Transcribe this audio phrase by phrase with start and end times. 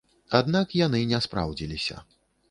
[0.37, 1.99] Аднак яны не спраўдзіліся.